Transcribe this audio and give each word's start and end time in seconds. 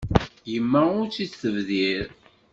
Yemma 0.51 0.81
ur 0.99 1.05
tt-id-tebdir. 1.07 2.05